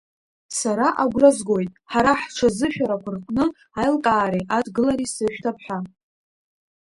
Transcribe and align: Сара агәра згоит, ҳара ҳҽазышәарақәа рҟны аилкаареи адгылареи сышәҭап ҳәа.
Сара 0.59 0.87
агәра 1.01 1.31
згоит, 1.37 1.71
ҳара 1.91 2.11
ҳҽазышәарақәа 2.19 3.11
рҟны 3.15 3.45
аилкаареи 3.79 4.47
адгылареи 4.57 5.11
сышәҭап 5.13 5.57
ҳәа. 5.63 5.77